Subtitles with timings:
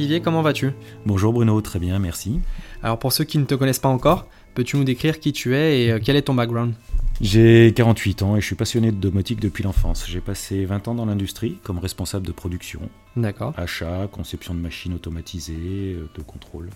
[0.00, 0.70] Jean-Olivier, comment vas-tu?
[1.04, 2.40] Bonjour Bruno, très bien, merci.
[2.82, 5.82] Alors pour ceux qui ne te connaissent pas encore, peux-tu nous décrire qui tu es
[5.82, 6.72] et euh, quel est ton background?
[7.20, 10.06] J'ai 48 ans et je suis passionné de domotique depuis l'enfance.
[10.08, 12.80] J'ai passé 20 ans dans l'industrie comme responsable de production,
[13.14, 13.52] D'accord.
[13.58, 16.70] achat, conception de machines automatisées, euh, de contrôle.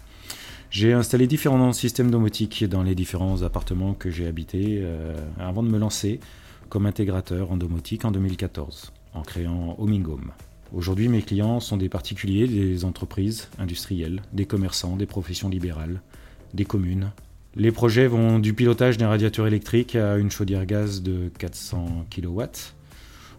[0.69, 5.70] J'ai installé différents systèmes domotiques dans les différents appartements que j'ai habités euh, avant de
[5.70, 6.20] me lancer
[6.69, 10.33] comme intégrateur en domotique en 2014 en créant Homingome.
[10.74, 16.02] Aujourd'hui, mes clients sont des particuliers, des entreprises industrielles, des commerçants, des professions libérales,
[16.52, 17.12] des communes.
[17.55, 22.42] Les projets vont du pilotage d'un radiateur électrique à une chaudière gaz de 400 kW,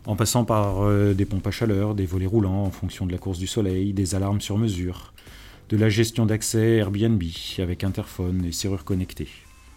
[0.05, 3.17] en passant par euh, des pompes à chaleur, des volets roulants en fonction de la
[3.17, 5.13] course du soleil, des alarmes sur mesure,
[5.67, 7.21] de la gestion d'accès Airbnb
[7.59, 9.27] avec interphone et serrure connectée.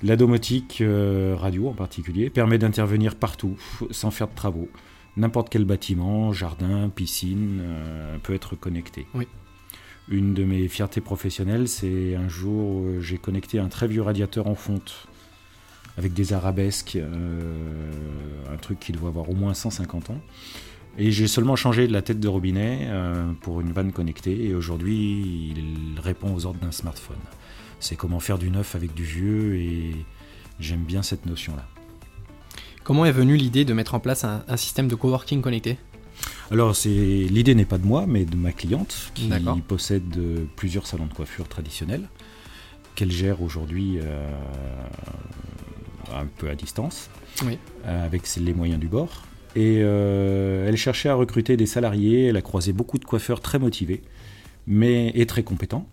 [0.05, 3.57] La domotique euh, radio en particulier permet d'intervenir partout
[3.91, 4.69] sans faire de travaux.
[5.17, 9.07] N'importe quel bâtiment, jardin, piscine euh, peut être connecté.
[9.15, 9.27] Oui.
[10.09, 14.47] Une de mes fiertés professionnelles, c'est un jour où j'ai connecté un très vieux radiateur
[14.47, 15.07] en fonte
[15.99, 17.93] avec des arabesques, euh,
[18.53, 20.21] un truc qui doit avoir au moins 150 ans.
[20.97, 25.53] Et j'ai seulement changé la tête de robinet euh, pour une vanne connectée et aujourd'hui
[25.55, 27.19] il répond aux ordres d'un smartphone.
[27.81, 29.95] C'est comment faire du neuf avec du vieux et
[30.59, 31.67] j'aime bien cette notion-là.
[32.89, 35.77] Comment est venue l'idée de mettre en place un, un système de coworking connecté?
[36.51, 39.31] Alors l'idée n'est pas de moi mais de ma cliente qui
[39.67, 42.09] possède euh, plusieurs salons de coiffure traditionnels
[42.95, 44.27] qu'elle gère aujourd'hui euh,
[46.15, 47.11] un peu à distance
[47.45, 47.59] Oui.
[47.85, 49.27] euh, avec les moyens du bord.
[49.55, 53.59] Et euh, elle cherchait à recruter des salariés, elle a croisé beaucoup de coiffeurs très
[53.59, 54.01] motivés
[54.67, 55.87] mais, et très compétents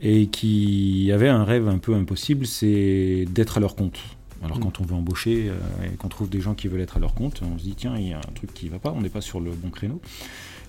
[0.00, 3.98] et qui avaient un rêve un peu impossible, c'est d'être à leur compte.
[4.42, 4.62] Alors Mm.
[4.62, 5.54] quand on veut embaucher euh,
[5.86, 7.96] et qu'on trouve des gens qui veulent être à leur compte, on se dit tiens,
[7.96, 10.00] il y a un truc qui va pas, on n'est pas sur le bon créneau.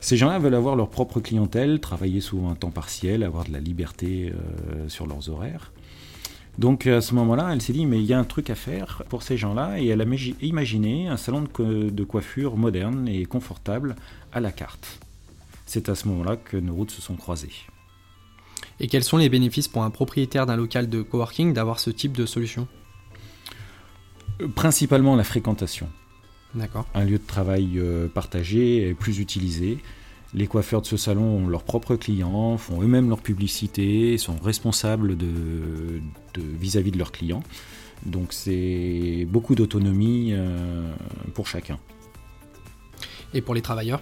[0.01, 3.59] Ces gens-là veulent avoir leur propre clientèle, travailler souvent un temps partiel, avoir de la
[3.59, 5.71] liberté euh, sur leurs horaires.
[6.57, 9.03] Donc à ce moment-là, elle s'est dit mais il y a un truc à faire
[9.07, 13.07] pour ces gens-là et elle a magi- imaginé un salon de, co- de coiffure moderne
[13.07, 13.95] et confortable
[14.33, 14.99] à la carte.
[15.65, 17.53] C'est à ce moment-là que nos routes se sont croisées.
[18.81, 22.13] Et quels sont les bénéfices pour un propriétaire d'un local de coworking d'avoir ce type
[22.13, 22.67] de solution?
[24.55, 25.87] Principalement la fréquentation.
[26.55, 26.87] D'accord.
[26.95, 29.77] un lieu de travail euh, partagé et plus utilisé.
[30.33, 35.15] Les coiffeurs de ce salon ont leurs propres clients, font eux-mêmes leur publicité, sont responsables
[35.15, 35.27] de,
[36.33, 37.43] de- vis-à-vis de leurs clients.
[38.05, 40.91] Donc c'est beaucoup d'autonomie euh,
[41.35, 41.77] pour chacun.
[43.33, 44.01] Et pour les travailleurs?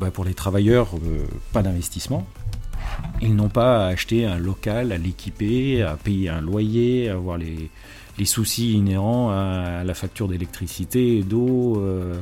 [0.00, 2.26] Bah, pour les travailleurs, euh, pas d'investissement.
[3.20, 7.36] Ils n'ont pas à acheter un local, à l'équiper, à payer un loyer, à avoir
[7.36, 7.70] les,
[8.18, 12.20] les soucis inhérents à la facture d'électricité, d'eau, euh,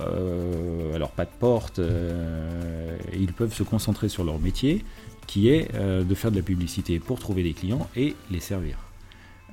[0.00, 1.78] euh, alors pas de porte.
[1.78, 4.84] euh, ils peuvent se concentrer sur leur métier,
[5.26, 8.78] qui est de faire de la publicité pour trouver des clients et les servir.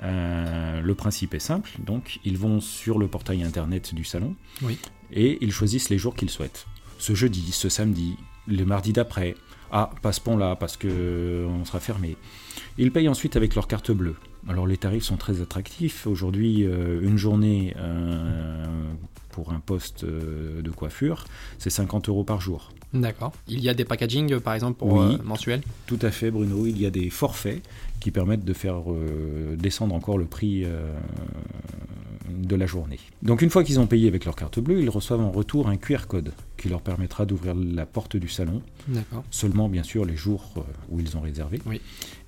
[0.03, 4.77] Euh, le principe est simple, donc ils vont sur le portail internet du salon Oui.
[5.11, 6.65] et ils choisissent les jours qu'ils souhaitent.
[6.97, 8.16] Ce jeudi, ce samedi,
[8.47, 9.35] le mardi d'après.
[9.72, 12.16] Ah, pas ce pont-là parce que euh, on sera fermé.
[12.78, 14.16] Ils payent ensuite avec leur carte bleue.
[14.47, 16.08] Alors les tarifs sont très attractifs.
[16.08, 18.63] Aujourd'hui, euh, une journée euh,
[19.31, 21.25] pour un poste euh, de coiffure,
[21.58, 22.72] c'est 50 euros par jour.
[22.94, 23.34] D'accord.
[23.50, 25.18] Il y a des packaging par exemple pour Oui.
[25.24, 26.66] mensuels Tout à fait, Bruno.
[26.66, 27.62] Il y a des forfaits
[28.00, 28.75] qui permettent de faire
[29.58, 30.66] descendre encore le prix
[32.29, 32.99] de la journée.
[33.21, 35.77] Donc une fois qu'ils ont payé avec leur carte bleue, ils reçoivent en retour un
[35.77, 38.61] QR code qui leur permettra d'ouvrir la porte du salon,
[39.31, 41.81] seulement bien sûr les jours euh, où ils ont réservé, Oui.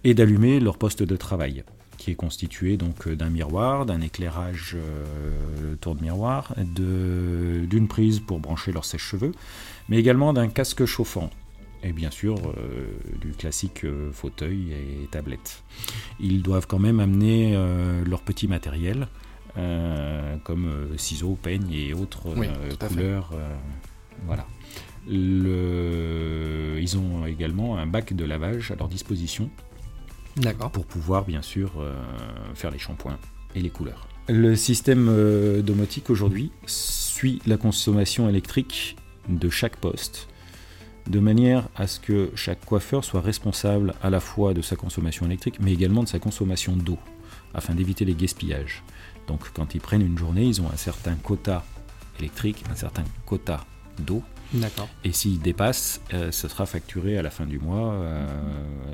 [0.03, 1.63] et d'allumer leur poste de travail
[1.97, 8.39] qui est constitué donc euh, d'un miroir, d'un éclairage euh, tourne-miroir, de- d'une prise pour
[8.39, 9.33] brancher leur sèche-cheveux,
[9.89, 11.29] mais également d'un casque chauffant
[11.83, 12.87] et bien sûr euh,
[13.21, 15.63] du classique euh, fauteuil et tablette.
[16.19, 19.07] Ils doivent quand même amener euh, leur petit matériel,
[20.43, 23.31] comme euh, ciseaux, peignes et autres Oui, euh, couleurs.
[23.33, 23.55] euh,
[24.25, 24.45] voilà.
[25.07, 29.49] Le- Ils ont également un bac de lavage à leur disposition
[30.37, 30.71] D'accord.
[30.71, 31.93] pour pouvoir bien sûr euh,
[32.55, 33.17] faire les shampoings
[33.55, 34.07] et les couleurs.
[34.27, 38.95] Le système euh, domotique aujourd'hui suit la consommation électrique
[39.27, 40.27] de chaque poste
[41.07, 45.25] de manière à ce que chaque coiffeur soit responsable à la fois de sa consommation
[45.25, 46.97] électrique mais également de sa consommation d'eau
[47.53, 48.83] afin d'éviter les gaspillages.
[49.27, 51.63] Donc quand ils prennent une journée, ils ont un certain quota
[52.19, 53.65] électrique, un certain quota
[53.99, 54.23] d'eau
[54.53, 54.89] D'accord.
[55.03, 58.27] et s'ils dépassent, euh, ce sera facturé à la fin du mois euh,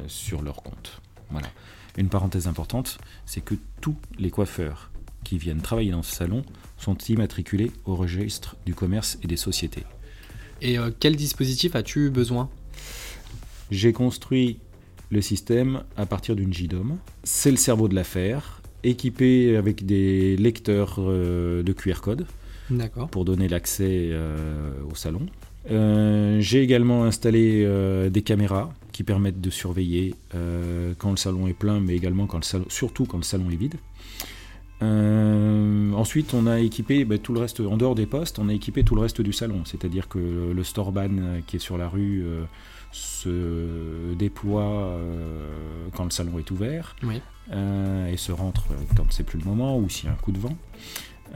[0.08, 1.02] sur leur compte.
[1.30, 1.48] Voilà.
[1.98, 4.92] Une parenthèse importante, c'est que tous les coiffeurs
[5.24, 6.44] qui viennent travailler dans ce salon
[6.78, 9.86] sont immatriculés au registre du commerce et des sociétés.
[10.62, 12.50] Et euh, quel dispositif as-tu besoin?
[13.72, 14.60] J'ai construit
[15.12, 16.98] le système à partir d'une JDOM.
[17.24, 22.26] C'est le cerveau de l'affaire, équipé avec des lecteurs euh, de QR code
[23.12, 25.28] pour donner l'accès euh, au salon.
[25.72, 27.68] Euh, j'ai également installé
[28.10, 30.16] des caméras qui permettent de surveiller
[30.98, 33.56] quand le salon est plein, mais également quand le salon, surtout quand le salon est
[33.56, 33.76] vide.
[34.82, 38.84] Ensuite, on a équipé ben, tout le reste, en dehors des postes, on a équipé
[38.84, 39.62] tout le reste du salon.
[39.66, 41.10] C'est-à-dire que le, le store ban
[41.48, 42.24] qui est sur la rue
[42.96, 45.50] se déploie euh,
[45.96, 46.96] quand le salon est ouvert
[47.52, 48.64] euh, et se rentre
[48.96, 50.56] quand c'est plus le moment ou s'il y a un coup de vent.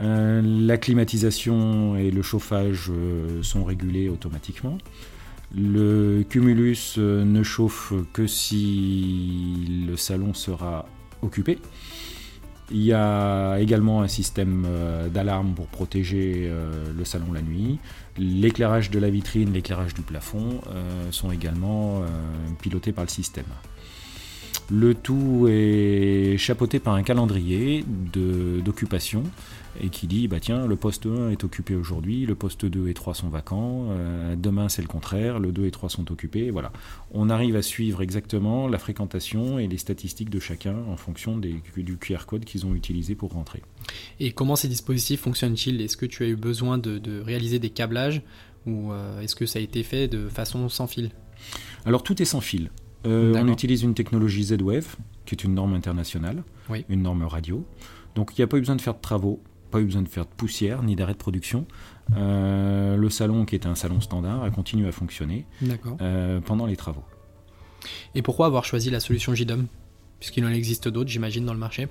[0.00, 2.90] Euh, la climatisation et le chauffage
[3.42, 4.78] sont régulés automatiquement.
[5.54, 10.86] Le cumulus ne chauffe que si le salon sera
[11.20, 11.58] occupé.
[12.72, 17.78] Il y a également un système euh, d'alarme pour protéger euh, le salon la nuit.
[18.16, 22.02] L'éclairage de la vitrine, l'éclairage du plafond euh, sont également
[22.60, 23.46] pilotés par le système.
[24.72, 27.84] Le tout est chapeauté par un calendrier
[28.64, 29.24] d'occupation
[29.82, 32.94] et qui dit bah tiens le poste 1 est occupé aujourd'hui, le poste 2 et
[32.94, 36.70] 3 sont vacants, euh, demain c'est le contraire, le 2 et 3 sont occupés, voilà.
[37.12, 41.60] On arrive à suivre exactement la fréquentation et les statistiques de chacun en fonction des,
[41.76, 43.62] du QR code qu'ils ont utilisé pour rentrer.
[44.20, 45.80] Et comment ces dispositifs fonctionnent-ils?
[45.80, 48.22] Est-ce que tu as eu besoin de, réaliser des câblages
[48.66, 51.10] ou euh, est-ce que ça a été fait de façon sans fil?
[51.84, 52.70] Alors tout est sans fil.
[53.06, 56.42] Euh, on utilise une technologie Z-Wave, qui est une norme internationale,
[56.88, 57.64] une norme radio.
[58.14, 60.08] Donc il n'y a pas eu besoin de faire de travaux pas eu besoin de
[60.08, 61.66] faire de poussière ni d'arrêt de production.
[62.16, 65.46] Euh, le salon, qui était un salon standard, a continué à fonctionner
[66.00, 67.04] euh, pendant les travaux.
[68.14, 69.66] Et pourquoi avoir choisi la solution JDOM?
[70.18, 71.88] Puisqu'il en existe d'autres, j'imagine, dans le marché.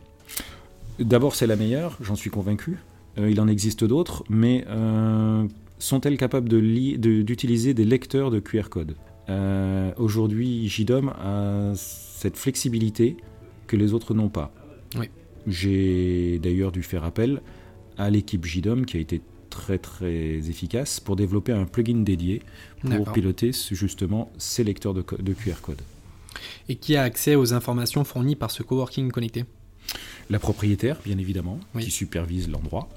[1.00, 2.77] D'abord, c'est la meilleure, j'en suis convaincu.
[3.17, 4.65] Il en existe d'autres, mais
[5.79, 8.95] sont-elles capables d'utiliser de des lecteurs de QR code?
[9.98, 13.18] Aujourd'hui, JDOM a cette flexibilité
[13.68, 14.54] que les autres n'ont pas.
[14.98, 15.10] Oui.
[15.48, 17.42] J'ai d'ailleurs dû faire appel
[17.98, 22.42] à l'équipe JDOM qui a été très très efficace pour développer un plugin dédié
[22.81, 25.81] pour piloter justement ces lecteurs de, QR code.
[26.70, 29.46] Et qui a accès aux informations fournies par ce coworking connecté
[30.30, 32.88] La propriétaire, bien évidemment, qui supervise l'endroit.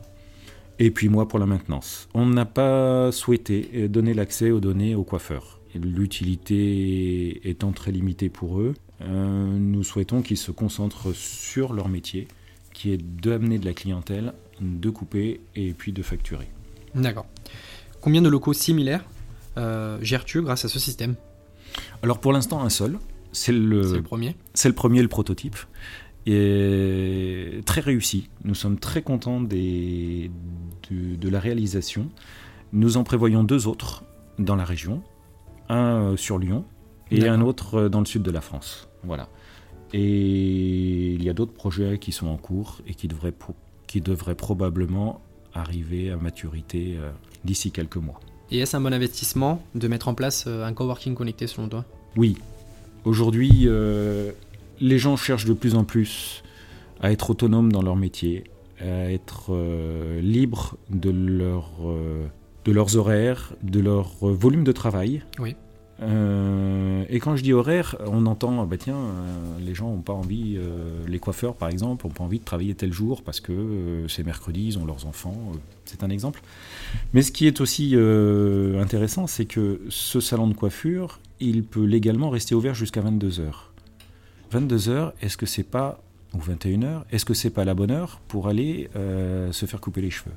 [0.79, 2.09] Et puis moi pour la maintenance.
[2.15, 5.62] On n'a pas souhaité donner l'accès aux données aux coiffeurs.
[5.75, 12.29] L'utilité étant très limitée pour eux, euh, nous souhaitons qu'ils se concentrent sur leur métier,
[12.73, 16.49] qui est d'amener de la clientèle de couper et puis de facturer.
[16.95, 17.27] D'accord.
[18.01, 19.05] Combien de locaux similaires
[19.59, 21.15] euh, gères-tu grâce à ce système?
[22.03, 22.99] Alors pour l'instant un seul.
[23.33, 24.37] C'est le, premier.
[24.53, 25.57] C'est le premier, le prototype.
[26.27, 28.29] Et très réussi.
[28.45, 30.31] Nous sommes très contents des,
[30.91, 32.11] de, la réalisation.
[32.73, 34.05] Nous en prévoyons deux autres
[34.39, 35.03] dans la région.
[35.69, 36.65] Un euh, sur Lyon
[37.11, 38.89] et un autre euh, dans le sud de la France.
[39.05, 39.29] Voilà.
[39.93, 43.35] Et il y a d'autres projets qui sont en cours et qui devraient
[43.87, 45.21] qui probablement
[45.55, 47.11] arriver à maturité euh,
[47.45, 48.21] d'ici quelques mois.
[48.51, 51.85] Et est-ce un bon investissement de mettre en place euh, un coworking connecté selon toi?
[52.17, 52.37] Oui.
[53.05, 54.33] Aujourd'hui, euh,
[54.81, 56.43] les gens cherchent de plus en plus
[57.01, 58.45] à être autonomes dans leur métier,
[58.81, 59.53] à être
[60.21, 61.71] libres de, leur,
[62.65, 65.23] de leurs horaires, de leur volume de travail.
[65.39, 65.57] Oui.
[66.03, 70.13] Euh, et quand je dis horaire, on entend, bah tiens, euh, les gens n'ont pas
[70.13, 74.05] envie, euh, les coiffeurs par exemple, n'ont pas envie de travailler tel jour parce que
[74.09, 75.53] c'est mercredi, ils ont leurs enfants.
[75.85, 76.43] c'est un exemple.
[77.13, 77.95] Mais ce qui est aussi
[78.79, 83.53] intéressant, c'est que ce salon de coiffure, il peut légalement rester ouvert jusqu'à 22h.
[84.53, 86.03] 22h, est-ce que c'est pas,
[86.35, 90.11] ou 21h, est-ce que c'est pas la bonne heure pour aller se faire couper les
[90.11, 90.35] cheveux?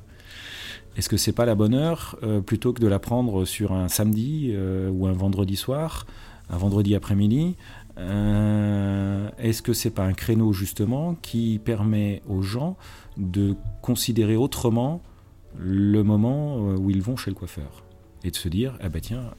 [0.96, 3.88] Est-ce que c'est pas la bonne heure euh, plutôt que de la prendre sur un
[3.88, 6.06] samedi euh, ou un vendredi soir,
[6.48, 7.56] un vendredi après-midi
[7.98, 12.76] euh, Est-ce que c'est pas un créneau justement qui permet aux gens
[13.16, 15.02] de considérer autrement
[15.58, 17.82] le moment où ils vont chez le coiffeur
[18.24, 19.30] et de se dire ah ben tiens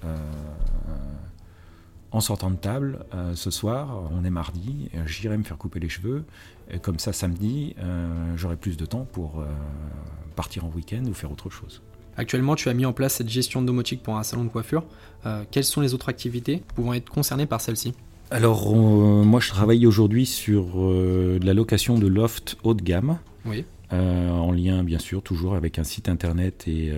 [2.12, 6.24] en sortant de table ce soir, on est mardi, j'irai me faire couper les cheveux.
[6.72, 7.76] Et comme ça, samedi,
[8.36, 9.44] j'aurai plus de temps pour
[10.36, 11.82] partir en week-end ou faire autre chose.
[12.18, 14.84] Actuellement, tu as mis en place cette gestion domotique pour un salon de coiffure.
[15.26, 17.94] Euh, quelles sont les autres activités pouvant être concernées par celle-ci?
[18.32, 23.20] Alors, euh, moi, je travaille aujourd'hui sur euh, la location de loft haut de gamme.
[23.46, 23.66] Oui.
[23.92, 26.92] En lien, bien sûr, toujours avec un site internet et,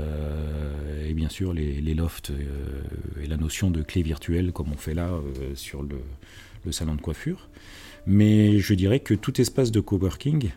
[1.08, 2.32] et bien sûr les, lofts
[3.22, 5.12] et la notion de clé virtuelle, comme on fait là
[5.54, 6.02] sur le,
[6.66, 7.50] le salon de coiffure.
[8.06, 10.52] Mais je dirais que tout espace de coworking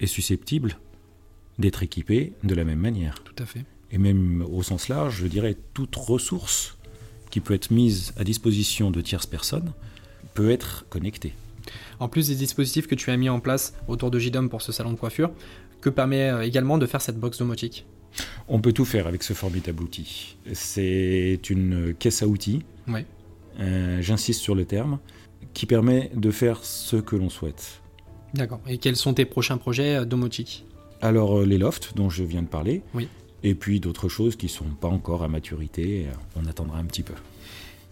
[0.00, 0.78] est susceptible
[1.58, 3.22] d'être équipé de la même manière.
[3.24, 3.64] Tout à fait.
[3.90, 6.76] Et même au sens large, je dirais toute ressource
[7.30, 9.72] qui peut être mise à disposition de tierces personnes
[10.34, 11.32] peut être connectée.
[12.00, 14.72] En plus des dispositifs que tu as mis en place autour de JDOM pour ce
[14.72, 15.30] salon de coiffure,
[15.84, 17.84] que permet euh, également de faire cette box domotique
[18.48, 20.36] On peut tout faire avec ce formidable outil.
[20.54, 23.00] C'est une caisse à outils, Oui.
[23.60, 24.98] euh, j'insiste sur le terme,
[25.52, 27.82] qui permet de faire ce que l'on souhaite.
[28.32, 28.60] D'accord.
[28.66, 30.64] Et quels sont tes prochains projets euh, domotiques?
[31.02, 33.08] Alors les lofts dont je viens de parler, Oui.
[33.42, 37.12] et puis d'autres choses qui sont pas encore à maturité, on attendra un petit peu.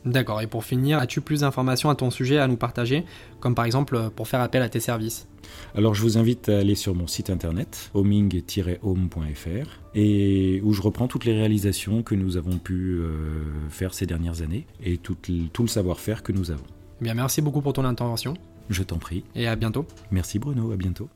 [0.04, 0.40] D'accord.
[0.40, 3.04] Et pour finir, as-tu plus d'informations à ton sujet à nous partager,
[3.40, 5.28] comme par exemple euh, pour faire appel à tes services?
[5.74, 11.08] Alors je vous invite à aller sur mon site internet homing-home.fr et où je reprends
[11.08, 15.48] toutes les réalisations que nous avons pu euh, faire ces dernières années et tout, le-
[15.48, 16.64] tout le savoir-faire que nous avons.
[17.00, 18.34] Eh bien, merci beaucoup pour ton intervention
[18.70, 19.24] Je t'en prie.
[19.34, 19.86] et à bientôt.
[20.10, 21.08] Merci Bruno, à bientôt.